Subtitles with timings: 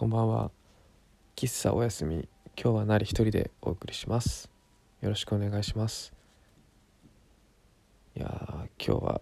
[0.00, 0.50] こんばんは。
[1.36, 2.26] 喫茶おやすみ。
[2.56, 4.48] 今日はなり一人でお送りします。
[5.02, 6.14] よろしくお願いします。
[8.16, 9.20] いやー今日は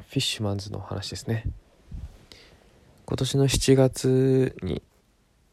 [0.00, 1.44] フィッシュマンズの話ですね。
[3.04, 4.82] 今年の7月に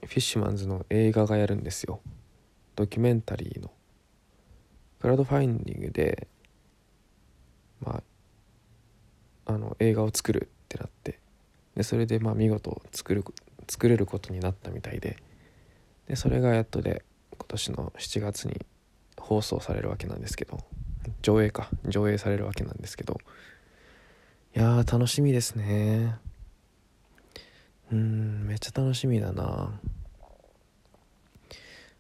[0.02, 2.02] フィッシュマンズの映画がやるんですよ。
[2.76, 3.70] ドキュメンタリーの。
[5.00, 6.28] クラウドファインディングで
[7.82, 8.02] ま
[9.46, 11.20] ああの映画を作るってなって。
[11.76, 13.24] でそれでまあ見事作る
[13.68, 15.18] 作れることになったみたいで。
[16.08, 18.66] でそれがやっとで今年の7月に
[19.18, 20.60] 放送されるわけなんですけど。
[21.22, 21.70] 上映か。
[21.86, 23.20] 上映されるわけなんですけど。
[24.56, 26.18] いやー楽しみですね。
[27.92, 29.44] うんめっちゃ楽しみだな、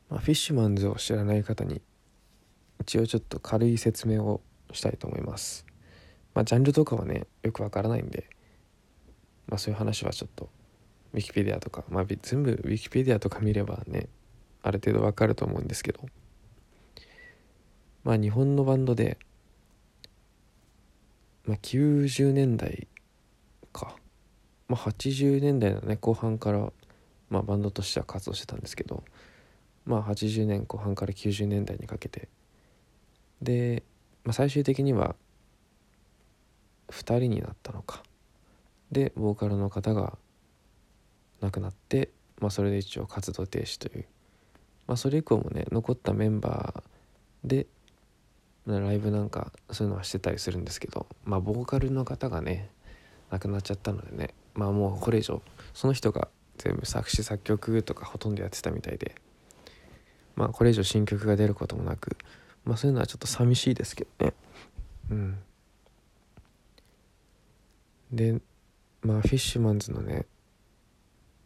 [0.09, 1.81] まあ、フィッシュマンズを知らない方に
[2.81, 4.41] 一応ちょっと軽い説明を
[4.71, 5.65] したいと思います。
[6.33, 8.29] まあジャンルとかはねよくわからないんで。
[9.47, 10.49] まあそういう話はちょっと
[11.13, 14.07] ウィキペディアとか、まあ、全部ウィキペディアとか見ればね
[14.61, 16.01] ある程度わかると思うんですけど。
[18.03, 19.17] まあ日本のバンドで、
[21.45, 22.87] まあ、90年代
[23.71, 23.95] か、
[24.67, 26.73] まあ、80年代のね後半から、
[27.29, 29.03] まあ、バンドとしては活動してたんですけど。
[29.85, 32.29] まあ80年後半から90年代にかけて。
[33.41, 33.83] で、
[34.23, 35.15] まあ、最終的には
[36.89, 38.03] 2人になったのか。
[38.91, 40.17] でボーカルの方が
[41.43, 44.05] 亡くなって、まあ、それで一応活動停止という、
[44.87, 47.67] まあ、それ以降もね残ったメンバーで
[48.65, 52.69] ライブなんかそういうのはしてたりするんですけどまあボーカルの方がね
[53.29, 55.41] 亡くなっちゃったのでねまあもうこれ以上
[55.73, 59.15] その人が全部作詞作曲とかほとんどやってたみたいで
[60.37, 62.15] まあこれ以上新曲が出ることもなく
[62.63, 64.33] まあそういうのはちょっと寂しいですけどね。
[65.11, 65.37] うん。
[68.13, 68.39] で
[69.01, 70.25] まあフィッシュマンズのね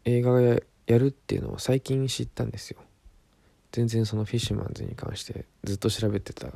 [0.08, 2.78] 映画がやるっていうのを最近知ったんですよ。
[3.72, 6.48] 全然そのフィッシュマンズに関してずっと調べてた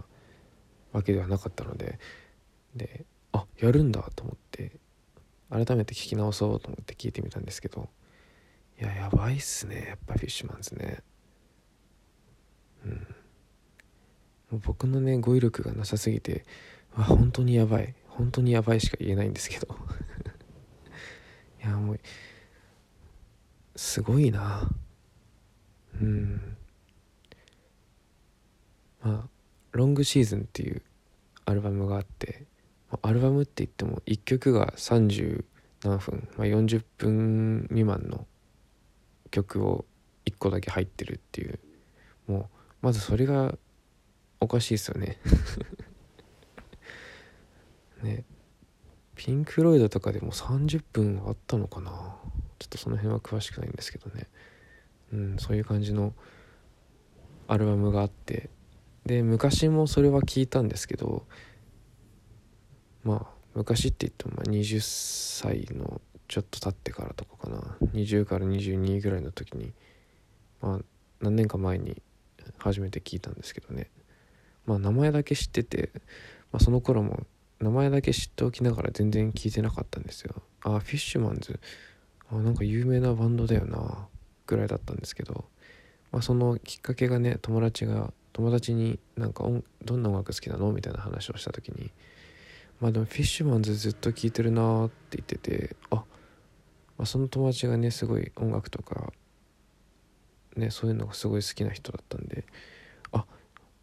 [0.92, 1.98] わけではなかったので。
[2.74, 4.72] であやるんだと思って
[5.50, 7.88] 改めて聞き直そうと思って聞いてみたんですけど。
[8.80, 9.84] いややばいっすね。
[9.88, 11.02] やっぱフィッシュマンズね。
[14.52, 14.60] うん。
[14.60, 16.44] 僕のね語彙力がなさすぎて
[16.96, 17.94] わ本当にやばい。
[18.08, 19.68] 本当にやばいしか言えないんですけど。
[21.62, 22.00] いやもう
[23.77, 24.71] すごいな。
[26.00, 26.56] うん。
[29.03, 29.28] まあ
[29.72, 30.83] 「ロングシーズン」っていう
[31.44, 32.47] アルバムがあって
[33.03, 35.44] アルバムって言っても1曲が30
[35.84, 38.27] 何分、まあ、40分未満の
[39.31, 39.84] 曲を
[40.27, 41.59] 1個だけ入ってるっていう。
[42.27, 42.47] もう
[42.83, 43.56] まずそれが
[44.41, 45.19] おかしいですよね。
[48.03, 48.25] ね。
[49.15, 52.16] ピンク・ロイドとかでも30分あったのかな。
[52.62, 54.28] ちょっとその辺は詳しくないんですけどね。
[55.12, 56.14] うんそういう感じの
[57.48, 58.50] アルバムがあって。
[59.04, 61.26] で昔もそれは聞いたんですけど
[63.02, 67.76] まあ昔って言ってもまあ20歳のちょっと経ってからとかかな。
[67.94, 69.72] 20から22ぐらいの時に
[70.60, 70.78] まあ
[71.20, 72.00] 何年か前に
[72.58, 73.90] 初めて聞いたんですけどね。
[74.66, 75.90] まあ名前だけ知ってて、
[76.52, 77.26] まあ、その頃も
[77.58, 80.42] 名前だけ知っておきながら全然聞いてなかったんですよ。
[80.62, 81.58] あフィッシュマンズ。
[82.32, 84.09] あなんか有名なバンドだよな
[84.47, 85.44] ぐらいだったんですけど、
[86.10, 89.44] まあ、そのきっかけがね友達が友達になんか
[89.84, 90.72] どんな音楽好きなの？
[90.72, 91.91] みたいな話をした時に
[92.81, 96.04] まあでもフィッシュマンズずっと聴いてるなって言っててあ、ま
[97.00, 99.12] あ、その友達がねすごい音楽とか
[100.56, 102.44] ねそういうのがすごい好きな人だったんで
[103.12, 103.26] あ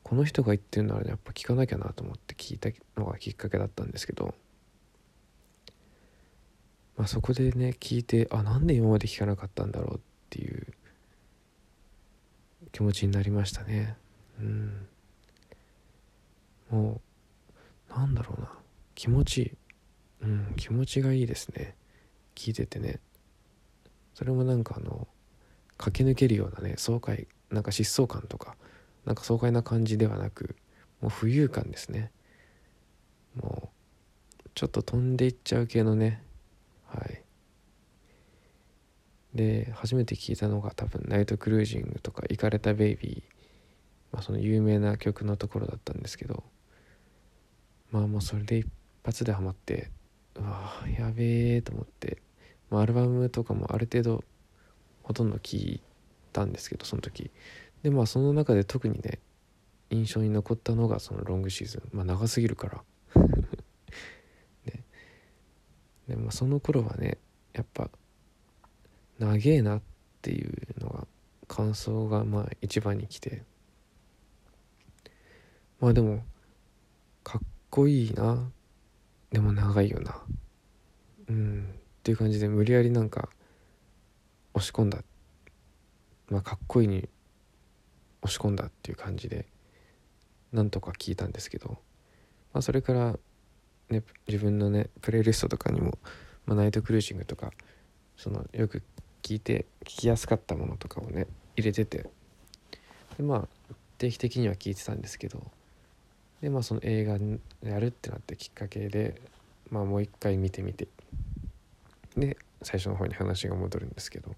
[0.03, 4.33] この人が言ってるならやっぱ聞かなきゃなと思って聞いたのがきっかけだったんですけど
[6.99, 9.99] まあ、そこでね聞いてあなんで今まで聞かなかったんだろうっ
[10.29, 10.67] ていう
[12.73, 13.95] 気持ちになりましたね。
[14.37, 14.87] うん。
[16.69, 17.01] も
[17.89, 18.51] うなんだろうな。
[18.95, 19.51] 気持ちいい
[20.23, 21.73] うん気持ちがいいですね。
[22.35, 22.99] 聞いててね。
[24.13, 25.07] それもなんかあの
[25.77, 28.57] 駆け抜けるようなね爽快なんか疾走感とか
[29.05, 30.57] なんか爽快な感じではなく
[30.99, 32.11] もう浮遊感ですね。
[33.35, 33.69] も
[34.43, 36.21] うちょっと飛んでいっちゃう系のね
[36.93, 37.21] はい
[39.33, 43.35] で初めて聞いたのが多分「ナイトクルージング」とか「イカれたベイビー」
[44.11, 46.43] まあ、その有名な曲のところだったんですけど。
[47.91, 48.67] まあもうそれで一
[49.03, 49.89] 発でハマって
[50.35, 52.21] うわやべえと思って、
[52.69, 54.23] まあ、アルバムとかもある程度
[55.03, 55.81] ほとんど聞い
[56.31, 57.31] たんですけどその時。
[57.83, 59.19] でまあその中で特にね
[59.89, 61.81] 印象に残ったのがそのロングシーズン。
[61.91, 62.83] まあ長すぎるから。
[66.07, 67.17] でもその頃はね
[67.53, 67.89] やっぱ
[69.19, 69.81] 長えなっ
[70.21, 71.07] ていうのが
[71.47, 73.43] 感想がまあ一番に来て。
[75.79, 76.23] まあでも
[77.23, 78.49] かっこいいな。
[79.31, 80.21] でも長いよな。
[81.29, 81.69] うん。
[81.99, 83.29] っていう感じで無理やりなんか
[84.53, 84.99] 押し込んだ。
[86.29, 87.07] まあかっこいいに
[88.21, 89.45] 押し込んだっていう感じで
[90.51, 91.77] なんとか聞いたんですけど、
[92.53, 93.19] まあ、それから
[93.89, 95.97] ね自分のねプレイリストとかにも、
[96.45, 97.51] まあ、ナイトクルージングとか
[98.17, 98.83] そのよく
[99.21, 102.09] 聞いて聞きやすかったものとかをね入れてて。
[103.17, 105.43] でまあ定期的には聞いてたんですけど。
[106.41, 107.17] でまあその映画
[107.69, 109.21] やるってなってきっかけで
[109.69, 110.87] まあもう一回見てみて。
[112.15, 114.35] で最初の方に話が戻るんですけど。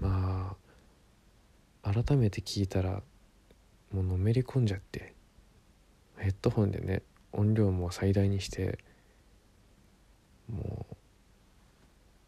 [0.00, 0.56] ま
[1.82, 3.02] あ改めて聞いたら
[3.92, 5.14] もうのめり込んじゃって
[6.16, 7.02] ヘッドホンでね
[7.32, 8.78] 音量も最大にして
[10.50, 10.86] も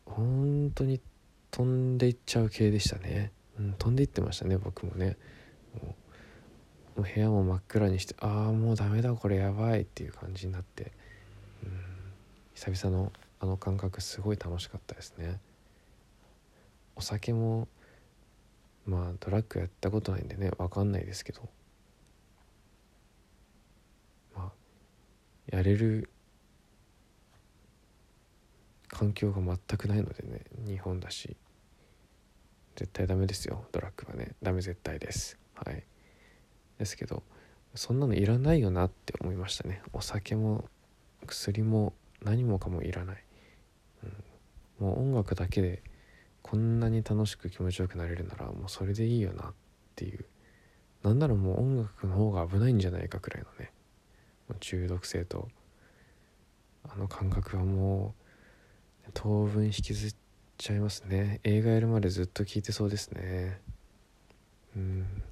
[0.06, 1.00] う本当に
[1.50, 5.16] 飛んでいっちゃう系でしたね、うん、飛んでいってましたね僕もね。
[6.96, 10.92] もう部屋も真っ暗にしてああもうダメだこれやばいっていう感じになって、
[11.62, 11.70] うん、
[12.54, 15.38] 久々のあの感覚すごい楽しかったですね。
[16.94, 17.68] お酒も
[18.86, 21.48] まあドラッグやったことないんでね分かんないですけど。
[24.34, 24.52] まあ
[25.54, 26.08] やれる
[28.96, 31.36] 環境が全くないのでね日本だし。
[32.76, 34.32] 絶対ダメですよドラッグはね。
[34.42, 35.38] ダメ絶対です。
[35.54, 35.84] はい。
[36.78, 37.22] ですけど
[37.74, 39.82] そんなのいらないよなって思いましたね。
[39.92, 40.64] お酒も
[41.26, 43.24] 薬も何もかもいらない、
[44.80, 45.82] うん、もう音楽だけで
[46.40, 49.52] こんなに楽しく気持ちよくなれるならもうそれでいいよなっ
[49.94, 50.24] ていう。
[51.02, 53.72] なんならもう音楽の方が危ないんじゃないかくらいのね。
[54.60, 55.48] 中毒性と
[56.88, 58.25] あの感覚はもう
[59.14, 60.14] 当分引きずっ
[60.58, 61.40] ちゃいますね。
[61.44, 63.60] 映画やるまでずっと聴いてそうですね。
[64.76, 65.22] うん。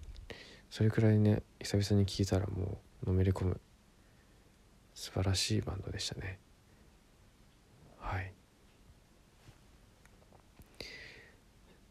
[0.71, 3.61] それくらいね久々に聴いたらもうのめり込む。
[4.94, 6.38] 素晴らしいバンドでしたね。
[7.99, 8.32] はい。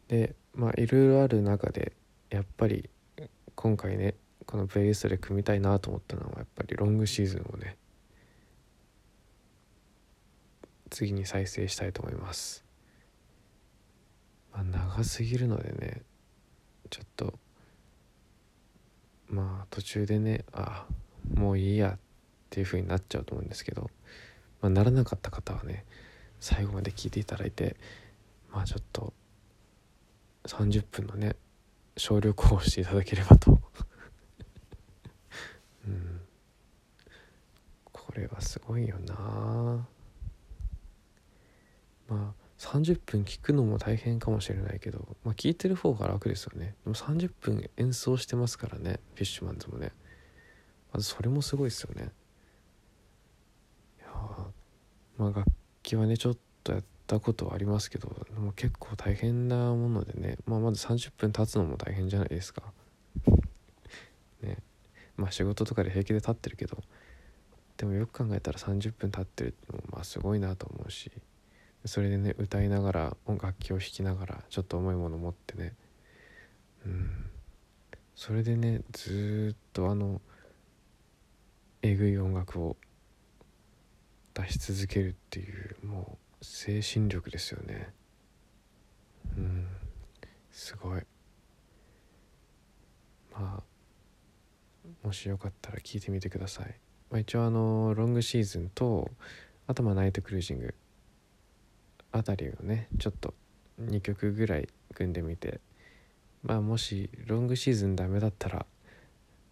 [0.08, 1.92] でまあいろいろある中で
[2.30, 2.88] やっぱり
[3.54, 4.14] 今回ね
[4.46, 7.76] このプレイリストで組みたいなと思ったのはやっぱりロングシーズンをね
[10.94, 12.64] 次に再生したいと思います、
[14.52, 16.02] まあ、長すぎるのでね
[16.88, 17.34] ちょっと
[19.28, 20.86] まあ途中でねあ
[21.34, 21.98] もういいやっ
[22.48, 23.90] ていう風になっちゃうと思うんですけど、
[24.60, 25.84] まあ、ならなかった方はね
[26.38, 27.74] 最後まで聞いていただいて
[28.52, 29.12] まあちょっと
[30.44, 31.34] 30分のね
[31.96, 33.50] 省力をしていただければと。
[35.88, 36.20] うん。
[37.92, 39.88] これはすごいよな
[42.08, 46.74] まあ30分聞くのも大変かもしれないけど、まあ、聞いてる方が楽ですよね。
[46.84, 49.92] でも30分演奏してますからねフィッシュマンズもね。
[50.92, 52.12] まずそれもすごいですよね。
[53.98, 54.08] いや
[55.18, 55.44] まあ楽
[55.82, 58.08] 器はねちょっとやったことはありますけど
[58.38, 62.62] も結構大変なものでね、まあ、まず30分経つのも大変じゃないですか。
[64.42, 64.58] ね。
[65.16, 66.78] まあ仕事とかで平気で立ってるけど
[67.76, 71.10] でもよく考えたら30分経ってるのもまあすごいなと思うし。
[71.84, 75.74] それでね歌いながら楽器を弾きながらちょっと重いもの持ってね。
[76.86, 77.30] うん。
[78.14, 80.20] それでねずっとあの
[81.82, 82.76] えぐい音楽を
[84.32, 87.92] 出し続けるっていうもう精神力ですよね。
[89.36, 89.66] うん。
[90.50, 91.02] すごい。
[93.32, 93.74] まあ
[95.02, 96.74] もしよかったら聞いてみてください、
[97.10, 99.10] まあ、一応あのロングシーズンと
[99.66, 100.74] あとまあナイトクルージング
[102.14, 103.34] あたりをねちょっと
[103.82, 105.60] 2曲ぐらい組んでみて
[106.44, 108.66] まあもしロングシーズンダメだったら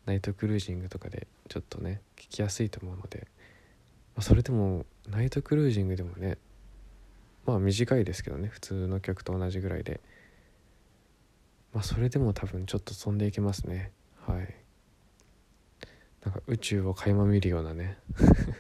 [0.07, 3.27] ナイトクルージングとかでちょっとね聞きやすいと思うので、
[4.15, 6.39] まあ、それでもナイトクルージングでもね
[7.45, 10.01] まあ短いですけどね普通の曲と同じぐらいで。
[11.73, 13.93] まあそれでも多分ちょっと飛んでいけますね。
[14.27, 14.55] はい。
[16.23, 17.97] なんか宇宙を垣間見るようなね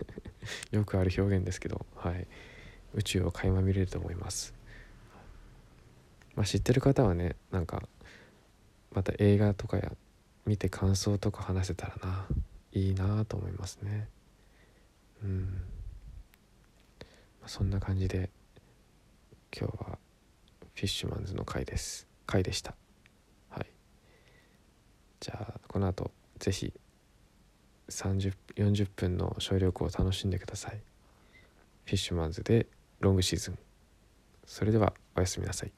[0.72, 2.26] よくある表現ですけどはい。
[2.94, 4.54] 宇宙を垣間見れると思います、
[6.34, 7.82] まあ、知ってる方はねなんか
[8.92, 9.92] また映画とかや
[10.44, 12.26] 見て感想とか話せたらな
[12.72, 14.08] いいなと思いますね。
[15.22, 15.40] うん、
[17.40, 18.30] まあ、そんな感じで
[19.56, 19.98] 今日は
[20.74, 22.08] フィッシュマンズの回です。
[22.26, 22.74] 回でした。
[23.50, 23.66] はい。
[25.20, 26.72] じゃあこの後是非
[27.88, 30.80] 3040分の省力を楽しんでください。
[31.84, 32.66] フィッシュマンズで
[33.02, 33.58] ロングシーズン。
[34.46, 35.72] それではおやすみなさい。